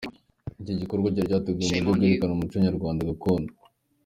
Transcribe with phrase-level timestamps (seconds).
[0.61, 3.51] Iki gikorwa cyari cyateguwe mu buryo bwerekana umuco nyarwanda gakondo.